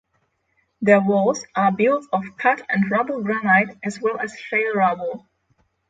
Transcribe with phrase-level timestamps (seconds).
[0.81, 5.27] The walls are built of cut and rubble granite as well as shale rubble.